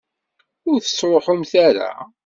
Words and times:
Ur 0.69 0.79
tettruḥumt 0.81 1.53
ara? 1.67 1.89